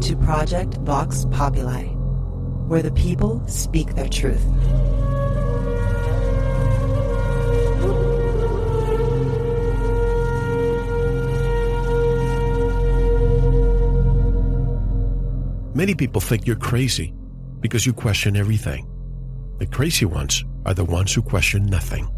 [0.00, 1.84] to Project Vox Populi,
[2.68, 4.44] where the people speak their truth.
[15.74, 17.14] Many people think you're crazy
[17.60, 18.86] because you question everything.
[19.58, 22.08] The crazy ones are the ones who question nothing.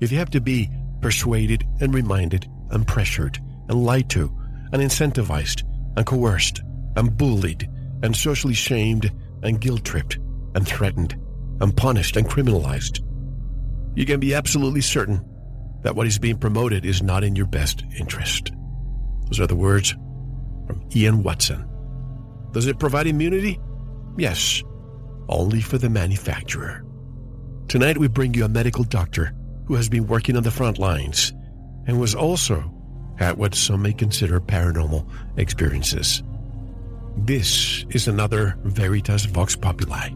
[0.00, 0.70] If you have to be
[1.00, 3.38] persuaded and reminded and pressured
[3.68, 4.30] and lied to
[4.72, 5.62] and incentivized
[5.96, 6.60] and coerced
[6.98, 7.70] and bullied
[8.02, 9.10] and socially shamed
[9.42, 10.18] and guilt tripped
[10.54, 11.16] and threatened
[11.60, 13.00] and punished and criminalized,
[13.94, 15.24] you can be absolutely certain
[15.82, 18.50] that what is being promoted is not in your best interest.
[19.26, 19.92] Those are the words
[20.66, 21.64] from Ian Watson.
[22.52, 23.60] Does it provide immunity?
[24.16, 24.62] Yes,
[25.28, 26.84] only for the manufacturer.
[27.68, 29.32] Tonight we bring you a medical doctor
[29.66, 31.32] who has been working on the front lines
[31.86, 32.74] and was also
[33.20, 36.22] at what some may consider paranormal experiences.
[37.26, 40.10] This is another Veritas Vox Populi,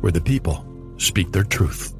[0.00, 0.64] where the people
[0.98, 1.94] speak their truth.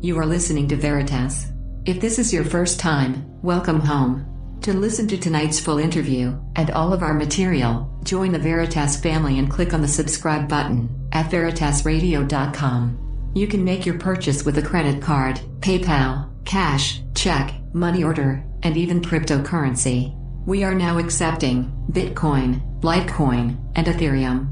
[0.00, 1.52] You are listening to Veritas.
[1.84, 4.26] If this is your first time, welcome home.
[4.62, 9.38] To listen to tonight's full interview and all of our material, join the Veritas family
[9.38, 13.32] and click on the subscribe button at veritasradio.com.
[13.34, 18.78] You can make your purchase with a credit card, PayPal, cash, check, money order, and
[18.78, 20.16] even cryptocurrency.
[20.46, 24.48] We are now accepting Bitcoin, Litecoin, and Ethereum.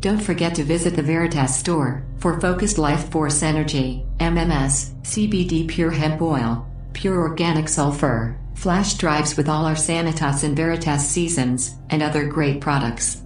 [0.00, 5.90] Don't forget to visit the Veritas store for focused life force energy, MMS, CBD pure
[5.90, 12.02] hemp oil, pure organic sulfur, flash drives with all our Sanitas and Veritas seasons, and
[12.02, 13.22] other great products.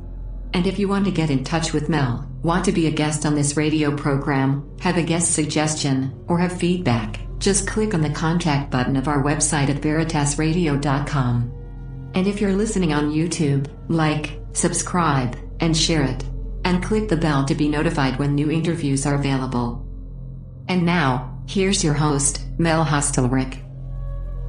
[0.55, 3.25] And if you want to get in touch with Mel, want to be a guest
[3.27, 8.11] on this radio program, have a guest suggestion, or have feedback, just click on the
[8.11, 11.60] contact button of our website at veritasradio.com.
[12.15, 16.25] And if you're listening on YouTube, like, subscribe, and share it.
[16.65, 19.87] And click the bell to be notified when new interviews are available.
[20.69, 23.63] And now, here's your host, Mel Hostelrick.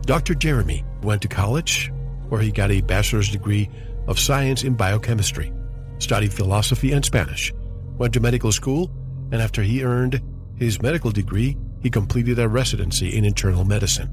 [0.05, 0.33] Dr.
[0.33, 1.91] Jeremy went to college,
[2.29, 3.69] where he got a bachelor's degree
[4.07, 5.53] of science in biochemistry,
[5.99, 7.53] studied philosophy and Spanish,
[7.97, 8.91] went to medical school,
[9.31, 10.21] and after he earned
[10.55, 14.09] his medical degree, he completed a residency in internal medicine.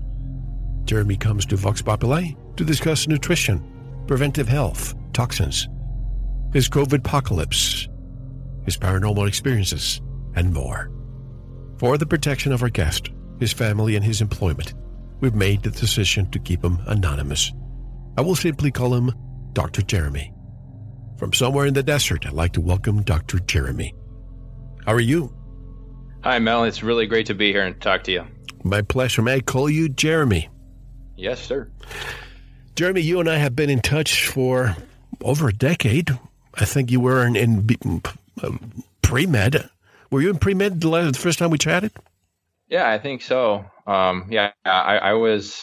[0.85, 3.65] Jeremy comes to Vox Populi to discuss nutrition,
[4.09, 5.69] preventive health, toxins,
[6.53, 7.89] his COVID apocalypse,
[8.65, 10.01] his paranormal experiences,
[10.35, 10.91] and more.
[11.79, 14.75] For the protection of our guest, his family, and his employment,
[15.21, 17.53] we've made the decision to keep him anonymous.
[18.17, 19.13] I will simply call him
[19.53, 19.83] Dr.
[19.83, 20.35] Jeremy.
[21.17, 23.39] From somewhere in the desert, I'd like to welcome Dr.
[23.39, 23.95] Jeremy.
[24.85, 25.33] How are you?
[26.25, 26.65] Hi, Mel.
[26.65, 28.25] It's really great to be here and talk to you.
[28.65, 29.23] My pleasure.
[29.23, 30.49] May I call you Jeremy?
[31.17, 31.71] Yes, sir.
[32.79, 34.77] Jeremy, you and I have been in touch for
[35.21, 36.17] over a decade.
[36.55, 38.03] I think you were in, in
[38.41, 39.69] um, pre med.
[40.13, 41.91] Were you in pre med the, the first time we chatted?
[42.69, 43.65] Yeah, I think so.
[43.85, 45.61] Um, yeah, I, I, was,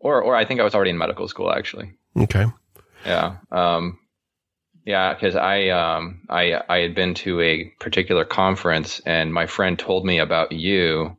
[0.00, 1.92] or or I think I was already in medical school actually.
[2.16, 2.46] Okay.
[3.04, 3.36] Yeah.
[3.52, 4.00] Um,
[4.84, 9.78] yeah, because I um I I had been to a particular conference and my friend
[9.78, 11.16] told me about you,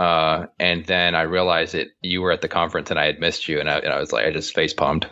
[0.00, 3.48] uh, and then I realized that you were at the conference and I had missed
[3.48, 5.06] you, and I, and I was like, I just face palmed.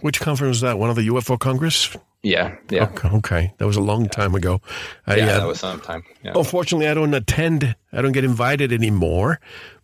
[0.00, 0.80] Which conference was that?
[0.80, 1.96] One of the UFO Congress?
[2.24, 2.86] Yeah, yeah.
[2.86, 3.54] Okay, okay.
[3.58, 4.60] that was a long time ago.
[5.06, 6.02] I, yeah, uh, that was some time.
[6.24, 6.32] Yeah.
[6.34, 7.76] Unfortunately, I don't attend.
[7.92, 9.38] I don't get invited anymore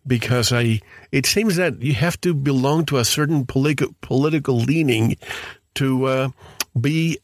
[0.04, 0.80] because I.
[1.12, 5.18] It seems that you have to belong to a certain politi- political leaning
[5.76, 6.28] to uh,
[6.80, 7.20] be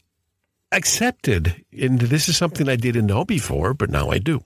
[0.71, 1.65] accepted.
[1.77, 4.41] And this is something I didn't know before, but now I do.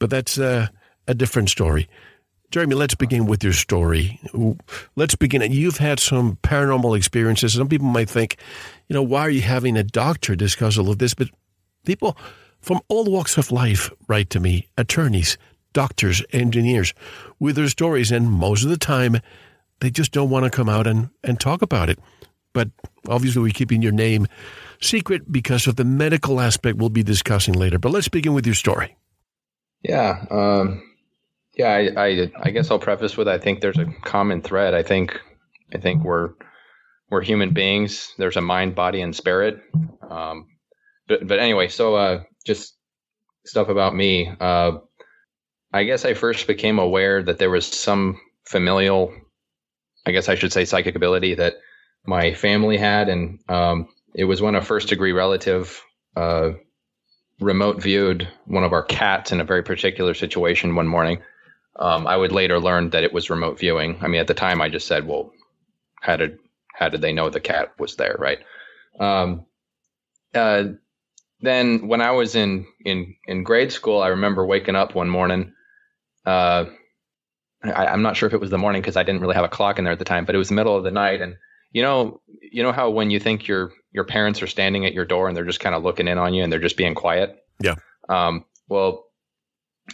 [0.00, 0.66] But that's uh,
[1.06, 1.88] a different story.
[2.50, 4.20] Jeremy, let's begin with your story.
[4.94, 5.42] Let's begin.
[5.50, 7.54] You've had some paranormal experiences.
[7.54, 8.36] Some people might think,
[8.88, 11.14] you know, why are you having a doctor discuss all of this?
[11.14, 11.30] But
[11.84, 12.16] people
[12.60, 15.36] from all walks of life write to me attorneys,
[15.72, 16.94] doctors, engineers
[17.40, 18.12] with their stories.
[18.12, 19.18] And most of the time,
[19.80, 21.98] they just don't want to come out and, and talk about it.
[22.52, 22.70] But
[23.08, 24.28] obviously, we're keeping your name
[24.80, 27.80] secret because of the medical aspect we'll be discussing later.
[27.80, 28.96] But let's begin with your story.
[29.82, 30.24] Yeah.
[30.30, 30.82] Um,
[31.56, 34.74] yeah, I, I, I guess I'll preface with I think there's a common thread.
[34.74, 35.20] I think
[35.74, 36.30] I think we're
[37.10, 38.12] we're human beings.
[38.18, 39.60] There's a mind, body, and spirit.
[40.08, 40.48] Um,
[41.06, 42.74] but but anyway, so uh, just
[43.46, 44.32] stuff about me.
[44.40, 44.78] Uh,
[45.72, 49.12] I guess I first became aware that there was some familial,
[50.06, 51.54] I guess I should say, psychic ability that
[52.06, 55.82] my family had, and um, it was when a first degree relative
[56.16, 56.50] uh,
[57.40, 61.20] remote viewed one of our cats in a very particular situation one morning.
[61.76, 63.98] Um, I would later learn that it was remote viewing.
[64.00, 65.32] I mean, at the time, I just said, "Well,
[66.00, 66.38] how did
[66.74, 68.38] how did they know the cat was there?" Right.
[69.00, 69.46] Um,
[70.34, 70.64] uh,
[71.40, 75.52] then when I was in in in grade school, I remember waking up one morning.
[76.24, 76.66] Uh,
[77.62, 79.48] I, am not sure if it was the morning because I didn't really have a
[79.48, 81.36] clock in there at the time, but it was the middle of the night, and
[81.72, 85.04] you know, you know how when you think your your parents are standing at your
[85.04, 87.44] door and they're just kind of looking in on you and they're just being quiet.
[87.60, 87.76] Yeah.
[88.08, 89.06] Um, well,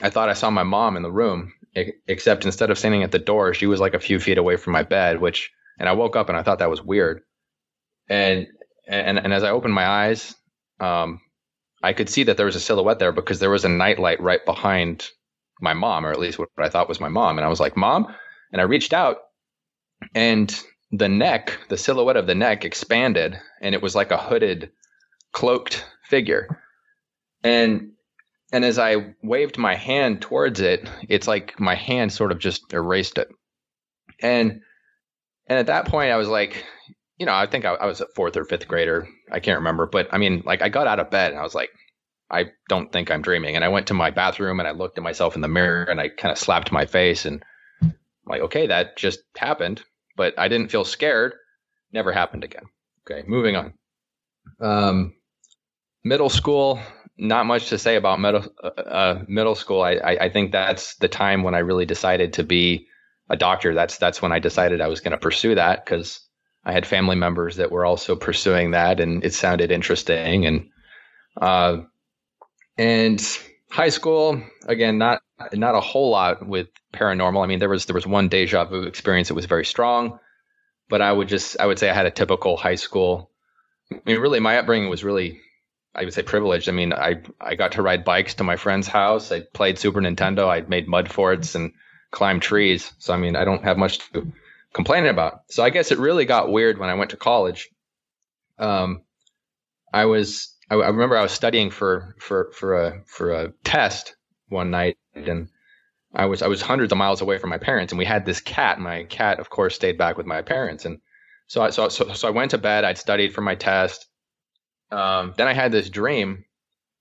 [0.02, 3.18] I thought I saw my mom in the room, except instead of standing at the
[3.18, 6.16] door, she was like a few feet away from my bed, which, and I woke
[6.16, 7.22] up and I thought that was weird.
[8.08, 8.48] And,
[8.88, 10.34] and, and as I opened my eyes,
[10.80, 11.20] um,
[11.82, 14.44] I could see that there was a silhouette there because there was a nightlight right
[14.44, 15.08] behind
[15.60, 17.38] my mom, or at least what I thought was my mom.
[17.38, 18.14] And I was like, Mom.
[18.52, 19.18] And I reached out
[20.14, 24.70] and the neck, the silhouette of the neck expanded and it was like a hooded,
[25.32, 26.62] cloaked figure.
[27.44, 27.92] And
[28.52, 32.72] and as I waved my hand towards it, it's like my hand sort of just
[32.72, 33.28] erased it.
[34.20, 34.60] And
[35.46, 36.64] and at that point I was like,
[37.18, 39.08] you know, I think I, I was a fourth or fifth grader.
[39.30, 39.86] I can't remember.
[39.86, 41.70] But I mean, like I got out of bed and I was like,
[42.30, 43.56] I don't think I'm dreaming.
[43.56, 46.00] And I went to my bathroom and I looked at myself in the mirror and
[46.00, 47.42] I kind of slapped my face and
[47.82, 47.94] I'm
[48.26, 49.82] like, okay, that just happened
[50.20, 51.32] but I didn't feel scared.
[51.94, 52.64] Never happened again.
[53.10, 53.72] Okay, moving on.
[54.60, 55.14] Um,
[56.04, 56.78] middle school,
[57.20, 59.82] not much to say about middle uh, uh, middle school.
[59.82, 62.88] I, I, I think that's the time when I really decided to be
[63.28, 63.74] a doctor.
[63.74, 66.20] That's that's when I decided I was going to pursue that because
[66.64, 70.46] I had family members that were also pursuing that, and it sounded interesting.
[70.46, 70.70] And
[71.40, 71.78] uh,
[72.78, 73.38] and
[73.70, 75.22] high school again, not
[75.52, 77.44] not a whole lot with paranormal.
[77.44, 80.18] I mean, there was there was one deja vu experience that was very strong,
[80.88, 83.30] but I would just I would say I had a typical high school.
[83.92, 85.40] I mean, really, my upbringing was really
[85.94, 86.68] I would say privileged.
[86.68, 89.32] I mean, I I got to ride bikes to my friend's house.
[89.32, 90.48] I played Super Nintendo.
[90.48, 91.72] I made mud forts and
[92.10, 92.92] climbed trees.
[92.98, 94.32] So I mean, I don't have much to
[94.72, 95.42] complain about.
[95.48, 97.68] So I guess it really got weird when I went to college.
[98.58, 99.02] Um,
[99.92, 104.16] I was I, I remember I was studying for for for a for a test
[104.48, 105.48] one night and
[106.14, 108.40] I was I was hundreds of miles away from my parents, and we had this
[108.40, 108.80] cat.
[108.80, 111.00] My cat, of course, stayed back with my parents, and
[111.46, 112.84] so I so so, so I went to bed.
[112.84, 114.06] I'd studied for my test.
[114.90, 116.44] Um, then I had this dream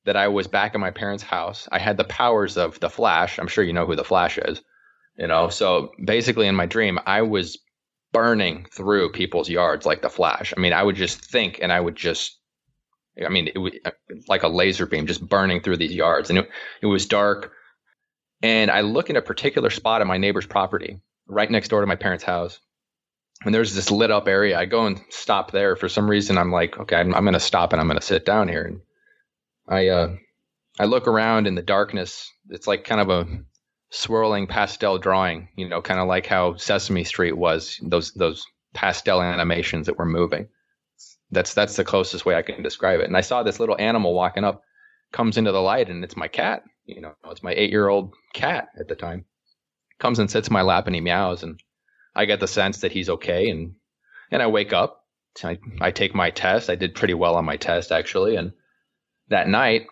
[0.05, 1.67] that I was back in my parents' house.
[1.71, 3.39] I had the powers of the Flash.
[3.39, 4.61] I'm sure you know who the Flash is.
[5.17, 7.57] You know, so basically in my dream, I was
[8.13, 10.53] burning through people's yards like the Flash.
[10.55, 12.39] I mean, I would just think, and I would just
[13.25, 13.73] I mean, it was
[14.27, 16.29] like a laser beam just burning through these yards.
[16.29, 16.49] And it,
[16.81, 17.51] it was dark.
[18.41, 21.87] And I look in a particular spot on my neighbor's property, right next door to
[21.87, 22.59] my parents' house.
[23.45, 24.59] And there's this lit up area.
[24.59, 25.75] I go and stop there.
[25.75, 28.05] For some reason, I'm like, okay, I'm, I'm going to stop and I'm going to
[28.05, 28.63] sit down here.
[28.63, 28.81] And
[29.67, 30.15] I, uh,
[30.77, 32.29] I look around in the darkness.
[32.49, 33.27] It's like kind of a
[33.91, 39.21] swirling pastel drawing, you know, kind of like how Sesame Street was, those, those pastel
[39.21, 40.49] animations that were moving.
[41.31, 43.07] That's, that's the closest way I can describe it.
[43.07, 44.63] And I saw this little animal walking up,
[45.13, 48.13] comes into the light, and it's my cat you know, it's my eight year old
[48.33, 49.25] cat at the time.
[49.99, 51.61] Comes and sits in my lap and he meows and
[52.19, 53.75] I get the sense that he's okay and
[54.29, 55.05] and I wake up.
[55.41, 56.69] I, I take my test.
[56.69, 58.35] I did pretty well on my test actually.
[58.35, 58.51] And
[59.29, 59.87] that night,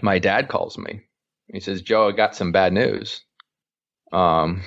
[0.00, 1.02] my dad calls me.
[1.52, 3.20] He says, Joe, I got some bad news.
[4.10, 4.62] Um,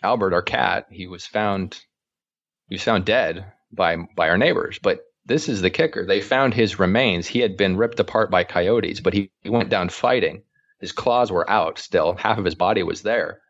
[0.00, 1.80] Albert, our cat, he was found
[2.68, 6.06] he was found dead by by our neighbors, but this is the kicker.
[6.06, 7.26] They found his remains.
[7.26, 10.44] He had been ripped apart by coyotes, but he, he went down fighting.
[10.78, 12.14] His claws were out still.
[12.14, 13.40] Half of his body was there,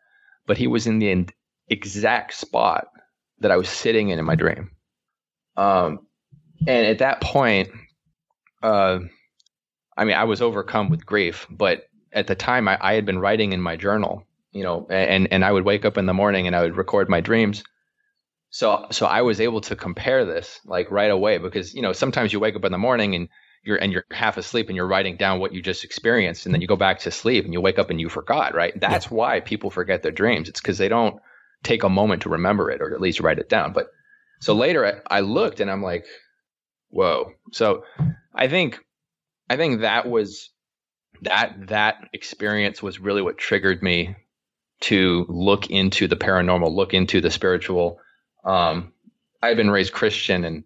[0.47, 1.11] but he was in the
[1.71, 2.89] exact spot
[3.41, 4.71] that I was sitting in in my dream.
[5.57, 6.01] Um,
[6.67, 7.71] and at that point,
[8.63, 9.01] uh,
[9.97, 13.19] I mean, I was overcome with grief, but at the time I, I had been
[13.19, 16.47] writing in my journal, you know, and, and I would wake up in the morning
[16.47, 17.63] and I would record my dreams.
[18.51, 22.33] So, so I was able to compare this like right away because, you know, sometimes
[22.33, 23.29] you wake up in the morning and
[23.63, 26.61] you're and you're half asleep and you're writing down what you just experienced and then
[26.61, 29.15] you go back to sleep and you wake up and you forgot right that's yeah.
[29.15, 31.21] why people forget their dreams it's because they don't
[31.63, 33.73] take a moment to remember it or at least write it down.
[33.73, 33.91] But
[34.41, 36.07] so later I, I looked and i'm like
[36.89, 37.33] whoa.
[37.53, 37.85] So
[38.35, 38.79] i think
[39.49, 40.51] i think that was
[41.23, 44.17] that that experience was really what triggered me
[44.81, 48.01] to look into the paranormal look into the spiritual.
[48.45, 48.93] Um
[49.43, 50.65] i've been raised christian and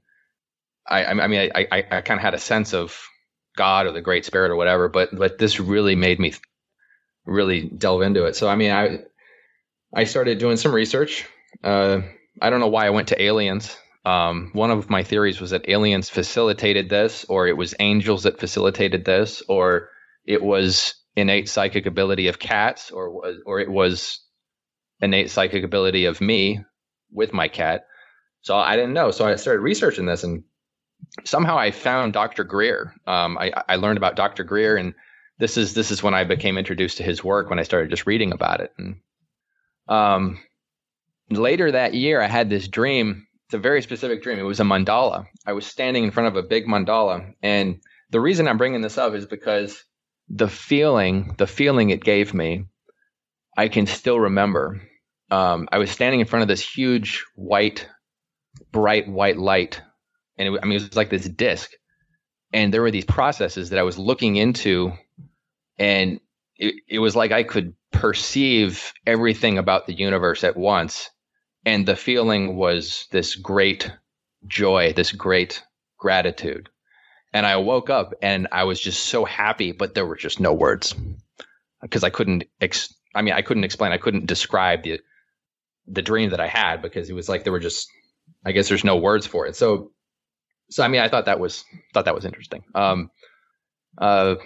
[0.86, 3.00] I, I mean, I, I, I kind of had a sense of
[3.56, 6.34] God or the Great Spirit or whatever, but but this really made me
[7.24, 8.36] really delve into it.
[8.36, 9.04] So I mean, I
[9.94, 11.26] I started doing some research.
[11.62, 12.00] Uh,
[12.42, 13.76] I don't know why I went to aliens.
[14.04, 18.40] Um, one of my theories was that aliens facilitated this, or it was angels that
[18.40, 19.88] facilitated this, or
[20.26, 24.20] it was innate psychic ability of cats, or was or it was
[25.00, 26.64] innate psychic ability of me
[27.10, 27.86] with my cat.
[28.42, 29.10] So I didn't know.
[29.10, 30.44] So I started researching this and
[31.24, 32.44] somehow I found Dr.
[32.44, 32.94] Greer.
[33.06, 34.44] Um, I, I learned about Dr.
[34.44, 34.94] Greer, and
[35.38, 38.06] this is this is when I became introduced to his work when I started just
[38.06, 38.72] reading about it.
[38.78, 38.96] And
[39.88, 40.38] um,
[41.30, 43.26] later that year, I had this dream.
[43.46, 44.38] It's a very specific dream.
[44.38, 45.26] It was a mandala.
[45.46, 48.98] I was standing in front of a big mandala, and the reason I'm bringing this
[48.98, 49.84] up is because
[50.28, 52.64] the feeling, the feeling it gave me,
[53.56, 54.80] I can still remember.
[55.30, 57.88] Um, I was standing in front of this huge white,
[58.72, 59.80] bright white light,
[60.38, 61.70] and it, I mean it was like this disc,
[62.52, 64.92] and there were these processes that I was looking into,
[65.78, 66.20] and
[66.56, 71.10] it, it was like I could perceive everything about the universe at once,
[71.64, 73.90] and the feeling was this great
[74.46, 75.62] joy, this great
[75.98, 76.68] gratitude.
[77.32, 80.52] And I woke up and I was just so happy, but there were just no
[80.52, 80.94] words
[81.80, 82.44] because I couldn't.
[82.60, 83.92] Ex- I mean, I couldn't explain.
[83.92, 85.00] I couldn't describe the
[85.86, 87.88] the dream that I had because it was like there were just.
[88.44, 89.56] I guess there's no words for it.
[89.56, 89.90] So,
[90.70, 92.64] so I mean, I thought that was thought that was interesting.
[92.74, 93.10] Um,
[93.98, 94.36] uh,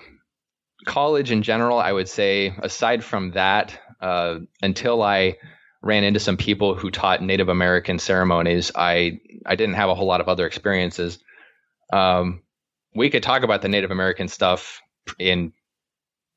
[0.88, 5.36] college in general, I would say, aside from that, uh, until I
[5.82, 10.06] ran into some people who taught Native American ceremonies, I I didn't have a whole
[10.06, 11.18] lot of other experiences.
[11.92, 12.42] Um,
[12.94, 14.80] we could talk about the Native American stuff
[15.18, 15.52] in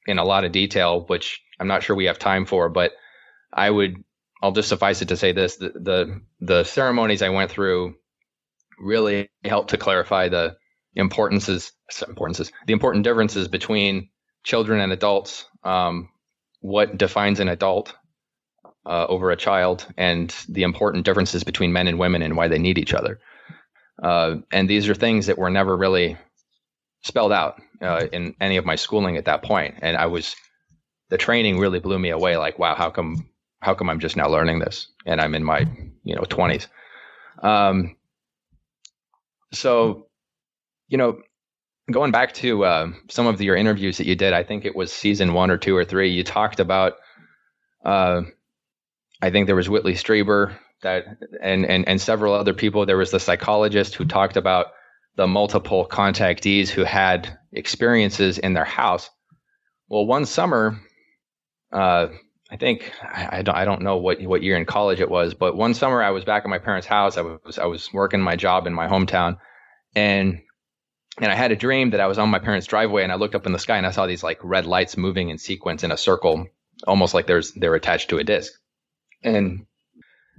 [0.06, 2.70] in a lot of detail, which I'm not sure we have time for.
[2.70, 2.92] But
[3.54, 3.96] I would,
[4.44, 7.96] I'll just suffice it to say this: the the, the ceremonies I went through
[8.80, 10.58] really helped to clarify the
[10.96, 11.72] importances,
[12.08, 14.10] importances, the important differences between
[14.44, 16.10] children and adults, um,
[16.60, 17.94] what defines an adult
[18.86, 22.60] uh, over a child, and the important differences between men and women and why they
[22.60, 23.20] need each other.
[24.02, 26.18] Uh, and these are things that were never really
[27.04, 29.76] spelled out uh, in any of my schooling at that point.
[29.82, 30.36] And I was,
[31.10, 32.38] the training really blew me away.
[32.38, 33.30] Like, wow, how come,
[33.60, 34.88] how come I'm just now learning this?
[35.06, 35.68] And I'm in my,
[36.04, 36.68] you know, twenties.
[37.44, 37.96] Um,
[39.54, 40.08] so,
[40.88, 41.22] you know,
[41.92, 44.92] going back to uh, some of your interviews that you did, I think it was
[44.92, 46.10] season one or two or three.
[46.10, 46.94] You talked about,
[47.86, 48.22] uh,
[49.22, 51.06] I think there was Whitley Strieber that,
[51.42, 52.86] and and and several other people.
[52.86, 54.68] There was the psychologist who talked about
[55.16, 59.10] the multiple contactees who had experiences in their house.
[59.88, 60.80] Well, one summer,
[61.72, 62.08] uh,
[62.50, 65.34] I think I, I, don't I don't know what what year in college it was,
[65.34, 67.18] but one summer I was back at my parents' house.
[67.18, 69.38] I was I was working my job in my hometown,
[69.96, 70.42] and
[71.20, 73.36] and I had a dream that I was on my parents' driveway, and I looked
[73.36, 75.92] up in the sky and I saw these like red lights moving in sequence in
[75.92, 76.48] a circle,
[76.88, 78.52] almost like there's they're attached to a disc,
[79.24, 79.66] and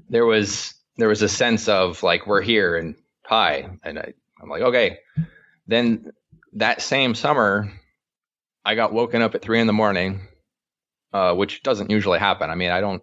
[0.09, 4.49] there was there was a sense of like we're here and hi, and I I'm
[4.49, 4.99] like, okay.
[5.67, 6.12] Then
[6.55, 7.73] that same summer,
[8.64, 10.26] I got woken up at three in the morning,
[11.12, 12.50] uh, which doesn't usually happen.
[12.50, 13.02] I mean, I don't,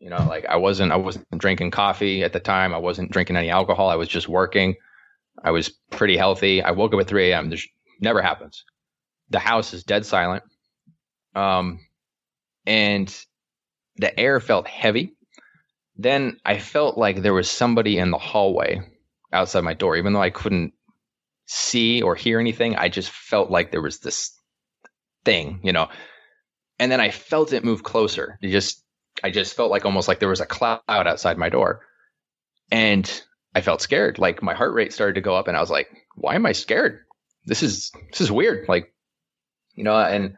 [0.00, 2.74] you know, like I wasn't, I wasn't drinking coffee at the time.
[2.74, 3.88] I wasn't drinking any alcohol.
[3.88, 4.74] I was just working.
[5.44, 6.62] I was pretty healthy.
[6.62, 7.50] I woke up at 3 a.m.
[7.50, 7.66] This
[8.00, 8.64] never happens.
[9.30, 10.42] The house is dead silent.
[11.34, 11.80] Um,
[12.66, 13.14] and
[13.96, 15.14] the air felt heavy.
[15.96, 18.80] Then I felt like there was somebody in the hallway
[19.32, 20.72] outside my door, even though I couldn't
[21.46, 22.76] see or hear anything.
[22.76, 24.32] I just felt like there was this
[25.24, 25.88] thing, you know.
[26.78, 28.38] And then I felt it move closer.
[28.40, 28.84] It just,
[29.24, 31.80] I just felt like almost like there was a cloud outside my door,
[32.70, 33.22] and
[33.58, 34.20] I felt scared.
[34.20, 36.52] Like my heart rate started to go up, and I was like, "Why am I
[36.52, 37.00] scared?
[37.44, 38.94] This is this is weird." Like,
[39.74, 40.36] you know, and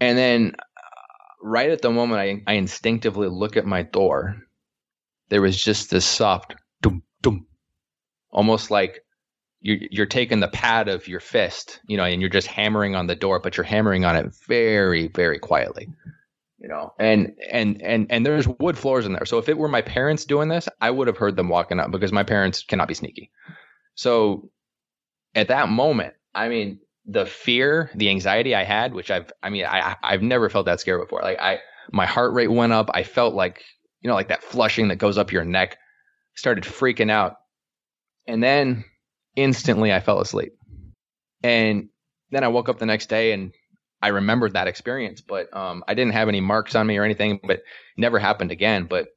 [0.00, 4.36] and then uh, right at the moment I, I instinctively look at my door,
[5.28, 7.46] there was just this soft dum dum
[8.30, 9.04] almost like
[9.60, 13.08] you're, you're taking the pad of your fist, you know, and you're just hammering on
[13.08, 15.86] the door, but you're hammering on it very, very quietly,
[16.62, 19.26] you know, and, and, and, and there's wood floors in there.
[19.26, 21.90] So if it were my parents doing this, I would have heard them walking up
[21.90, 23.32] because my parents cannot be sneaky.
[23.96, 24.50] So
[25.34, 29.64] at that moment, I mean, the fear, the anxiety I had, which I've, I mean,
[29.64, 31.20] I, I've never felt that scared before.
[31.20, 31.58] Like I,
[31.90, 32.90] my heart rate went up.
[32.94, 33.64] I felt like,
[34.00, 35.78] you know, like that flushing that goes up your neck
[36.34, 37.36] started freaking out
[38.26, 38.84] and then
[39.34, 40.52] instantly I fell asleep.
[41.42, 41.88] And
[42.30, 43.52] then I woke up the next day and
[44.02, 47.40] I remembered that experience, but um, I didn't have any marks on me or anything,
[47.42, 47.62] but
[47.96, 48.86] never happened again.
[48.86, 49.08] But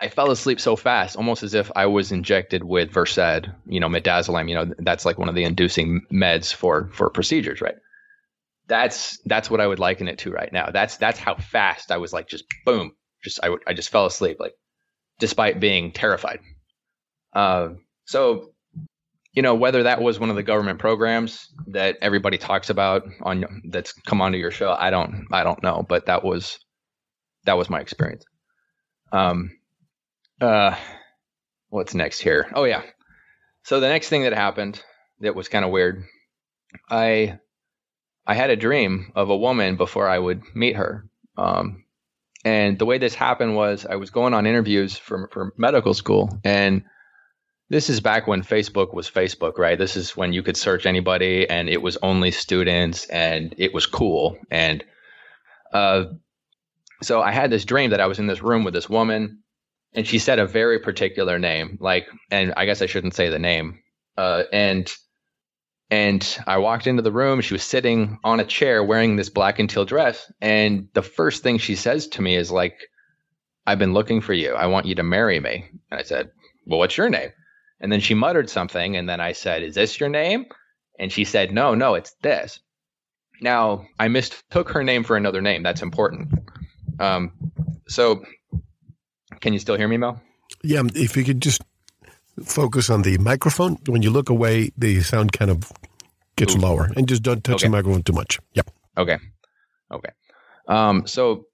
[0.00, 3.88] I fell asleep so fast, almost as if I was injected with Versed, you know,
[3.88, 4.48] midazolam.
[4.48, 7.76] You know, that's like one of the inducing meds for for procedures, right?
[8.66, 10.70] That's that's what I would liken it to right now.
[10.72, 14.38] That's that's how fast I was like just boom, just I I just fell asleep
[14.40, 14.54] like,
[15.20, 16.40] despite being terrified.
[17.32, 17.70] Uh,
[18.04, 18.51] so,
[19.32, 23.62] you know, whether that was one of the government programs that everybody talks about on
[23.68, 26.58] that's come onto your show, I don't, I don't know, but that was,
[27.44, 28.24] that was my experience.
[29.12, 29.52] Um,
[30.40, 30.76] uh,
[31.70, 32.50] what's next here?
[32.54, 32.82] Oh yeah.
[33.64, 34.82] so the next thing that happened
[35.20, 36.04] that was kind of weird,
[36.90, 37.38] I
[38.26, 41.08] I had a dream of a woman before I would meet her.
[41.36, 41.84] Um,
[42.44, 46.40] and the way this happened was I was going on interviews for for medical school,
[46.44, 46.84] and
[47.72, 49.78] this is back when Facebook was Facebook, right?
[49.78, 53.86] This is when you could search anybody, and it was only students, and it was
[53.86, 54.36] cool.
[54.50, 54.84] And
[55.72, 56.04] uh,
[57.02, 59.38] so I had this dream that I was in this room with this woman,
[59.94, 63.38] and she said a very particular name, like, and I guess I shouldn't say the
[63.38, 63.78] name.
[64.18, 64.92] Uh, and
[65.90, 67.40] and I walked into the room.
[67.40, 70.30] She was sitting on a chair wearing this black and teal dress.
[70.42, 72.78] And the first thing she says to me is like,
[73.66, 74.52] I've been looking for you.
[74.52, 75.70] I want you to marry me.
[75.90, 76.30] And I said,
[76.66, 77.30] Well, what's your name?
[77.82, 78.96] And then she muttered something.
[78.96, 80.46] And then I said, Is this your name?
[80.98, 82.60] And she said, No, no, it's this.
[83.42, 85.62] Now, I mistook her name for another name.
[85.62, 86.32] That's important.
[87.00, 87.32] Um,
[87.88, 88.24] so,
[89.40, 90.22] can you still hear me, Mel?
[90.62, 91.60] Yeah, if you could just
[92.44, 93.78] focus on the microphone.
[93.86, 95.72] When you look away, the sound kind of
[96.36, 96.58] gets Ooh.
[96.58, 97.66] lower, and just don't touch okay.
[97.66, 98.38] the microphone too much.
[98.54, 98.70] Yep.
[98.96, 99.18] Okay.
[99.90, 100.10] Okay.
[100.68, 101.46] Um, so,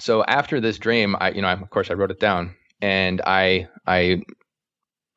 [0.00, 3.20] so after this dream, I, you know, I, of course, I wrote it down, and
[3.26, 4.22] I, I,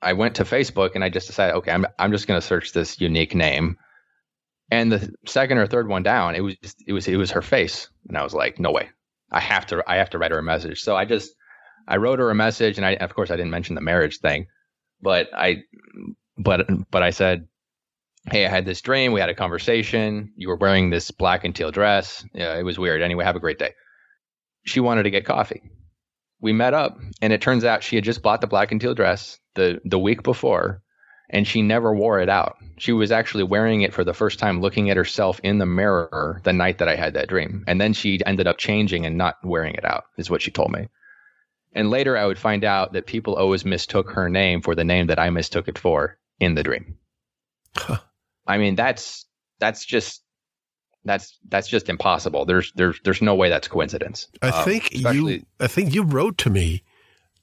[0.05, 2.71] I went to Facebook, and I just decided, okay, I'm, I'm just going to search
[2.71, 3.77] this unique name.
[4.71, 6.55] And the second or third one down, it was
[6.87, 8.89] it was, it was her face, and I was like, no way,
[9.31, 10.81] I have to, I have to write her a message.
[10.81, 11.35] So I just,
[11.87, 14.47] I wrote her a message, and I, of course, I didn't mention the marriage thing
[15.01, 15.63] but I,
[16.37, 17.47] but but I said,
[18.31, 19.11] hey, I had this dream.
[19.11, 20.33] We had a conversation.
[20.35, 22.25] You were wearing this black and teal dress.
[22.33, 23.01] Yeah, it was weird.
[23.01, 23.73] Anyway, have a great day.
[24.65, 25.61] She wanted to get coffee.
[26.41, 28.93] We met up, and it turns out she had just bought the black and teal
[28.93, 30.81] dress the the week before,
[31.29, 32.57] and she never wore it out.
[32.77, 36.41] She was actually wearing it for the first time, looking at herself in the mirror
[36.43, 39.37] the night that I had that dream, and then she ended up changing and not
[39.43, 40.05] wearing it out.
[40.17, 40.89] Is what she told me.
[41.73, 45.07] And later I would find out that people always mistook her name for the name
[45.07, 46.97] that I mistook it for in the dream.
[47.75, 47.97] Huh.
[48.47, 49.25] I mean, that's
[49.59, 50.21] that's just
[51.05, 52.45] that's that's just impossible.
[52.45, 54.27] There's there's there's no way that's coincidence.
[54.41, 56.83] I um, think you I think you wrote to me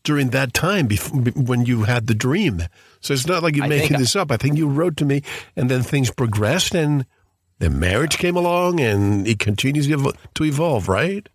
[0.03, 2.63] during that time before, when you had the dream.
[3.01, 4.31] So it's not like you're making this up.
[4.31, 5.23] I think you wrote to me,
[5.57, 7.07] and then things progressed, and
[7.61, 10.89] the marriage came along, and it continues to evolve.
[10.89, 11.29] Right?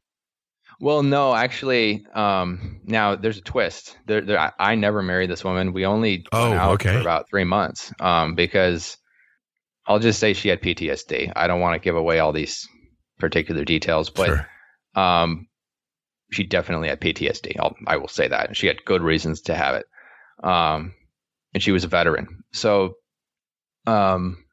[0.79, 3.97] Well, no, actually, um, now there's a twist.
[4.05, 5.73] There, there, I, I, never married this woman.
[5.73, 6.93] We only oh, out okay.
[6.93, 8.97] for about three months um, because
[9.87, 11.31] I'll just say she had PTSD.
[11.35, 12.67] I don't want to give away all these
[13.19, 14.47] particular details, but sure.
[14.95, 15.47] um,
[16.31, 17.57] she definitely had PTSD.
[17.57, 18.55] I'll, I will say that.
[18.55, 19.85] She had good reasons to have it.
[20.43, 20.93] Um,
[21.53, 22.43] and she was a veteran.
[22.51, 22.95] So
[23.85, 24.43] um,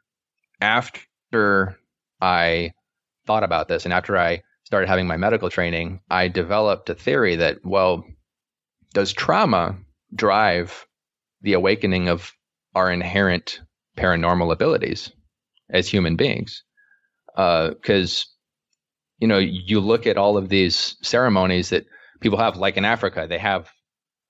[0.60, 1.76] after
[2.20, 2.72] I
[3.26, 7.36] thought about this and after I started having my medical training, I developed a theory
[7.36, 8.04] that, well,
[8.92, 9.76] does trauma
[10.14, 10.86] drive
[11.42, 12.32] the awakening of
[12.76, 13.60] our inherent
[13.96, 15.10] paranormal abilities
[15.70, 16.62] as human beings?
[17.34, 18.30] Because, uh,
[19.18, 21.86] you know, you look at all of these ceremonies that
[22.20, 23.70] people have, like in Africa, they have,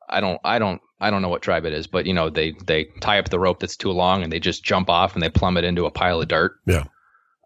[0.08, 2.54] I don't, I don't, I don't know what tribe it is, but you know, they
[2.64, 5.28] they tie up the rope that's too long and they just jump off and they
[5.28, 6.52] plummet into a pile of dirt.
[6.66, 6.84] Yeah.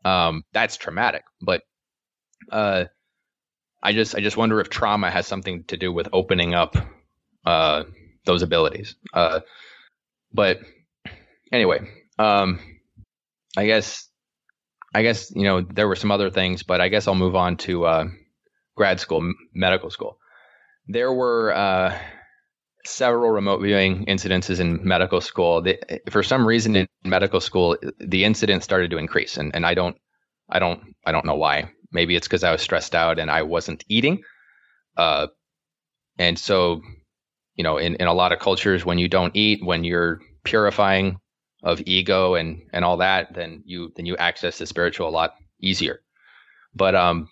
[0.05, 1.25] Um, that's traumatic.
[1.41, 1.63] But
[2.53, 2.85] uh,
[3.83, 6.77] I just I just wonder if trauma has something to do with opening up
[7.45, 7.85] uh,
[8.25, 8.95] those abilities.
[9.13, 9.41] Uh,
[10.33, 10.61] but
[11.51, 11.81] anyway,
[12.19, 12.61] um,
[13.59, 14.09] I guess
[14.95, 17.57] I guess you know there were some other things, but I guess I'll move on
[17.67, 18.05] to uh,
[18.77, 20.17] grad school, medical school.
[20.87, 21.99] There were uh,
[22.87, 25.61] several remote viewing incidences in medical school.
[25.61, 25.77] The,
[26.09, 29.97] for some reason, in medical school, the incidents started to increase, and, and I don't
[30.49, 31.73] I don't I don't know why.
[31.91, 34.23] Maybe it's because I was stressed out and I wasn't eating.
[34.97, 35.27] Uh,
[36.17, 36.83] and so,
[37.57, 41.19] you know, in, in a lot of cultures, when you don't eat, when you're purifying
[41.63, 45.35] of ego and and all that, then you then you access the spiritual a lot
[45.61, 46.01] easier.
[46.75, 47.29] But um,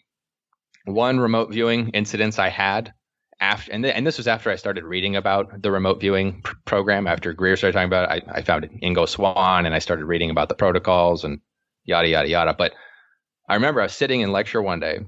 [0.84, 2.92] one remote viewing incidents I had
[3.40, 6.54] after, and, th- and this was after I started reading about the remote viewing pr-
[6.64, 7.06] program.
[7.06, 10.30] After Greer started talking about it, I, I found Ingo Swann and I started reading
[10.30, 11.40] about the protocols and
[11.84, 12.54] yada yada yada.
[12.56, 12.72] But
[13.48, 15.00] I remember I was sitting in lecture one day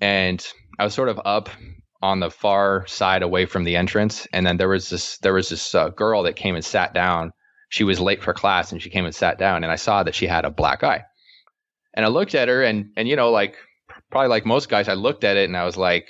[0.00, 0.46] and
[0.78, 1.50] I was sort of up
[2.00, 5.48] on the far side away from the entrance and then there was this there was
[5.48, 7.32] this uh, girl that came and sat down
[7.72, 10.14] she was late for class and she came and sat down and i saw that
[10.14, 11.02] she had a black eye
[11.94, 13.56] and i looked at her and and you know like
[14.10, 16.06] probably like most guys i looked at it and i was like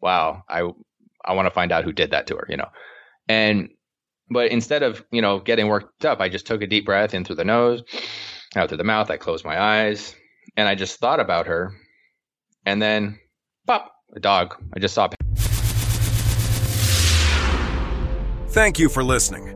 [0.00, 0.60] wow i
[1.24, 2.68] i want to find out who did that to her you know
[3.28, 3.70] and
[4.30, 7.24] but instead of you know getting worked up i just took a deep breath in
[7.24, 7.82] through the nose
[8.54, 10.14] out through the mouth i closed my eyes
[10.56, 11.72] and I just thought about her,
[12.64, 13.18] and then
[13.66, 14.54] pop, a dog.
[14.74, 15.08] I just saw.
[18.48, 19.55] Thank you for listening.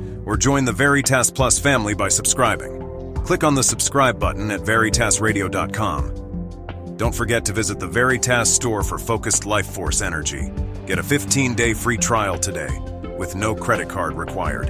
[0.31, 3.13] or join the Veritas Plus family by subscribing.
[3.25, 6.95] Click on the subscribe button at veritasradio.com.
[6.95, 10.49] Don't forget to visit the Veritas store for focused life force energy.
[10.85, 12.69] Get a 15 day free trial today
[13.17, 14.69] with no credit card required.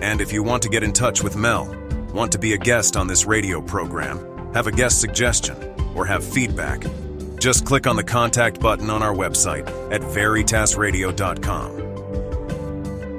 [0.00, 1.76] And if you want to get in touch with Mel,
[2.12, 5.56] want to be a guest on this radio program, have a guest suggestion,
[5.96, 6.86] or have feedback,
[7.40, 11.83] just click on the contact button on our website at veritasradio.com.